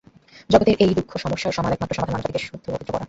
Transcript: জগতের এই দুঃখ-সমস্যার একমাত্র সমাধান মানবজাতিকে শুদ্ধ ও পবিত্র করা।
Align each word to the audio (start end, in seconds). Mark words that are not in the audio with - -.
জগতের 0.49 0.75
এই 0.79 0.91
দুঃখ-সমস্যার 0.97 1.53
একমাত্র 1.67 1.97
সমাধান 1.97 2.13
মানবজাতিকে 2.13 2.41
শুদ্ধ 2.41 2.65
ও 2.65 2.73
পবিত্র 2.73 2.87
করা। 2.87 2.99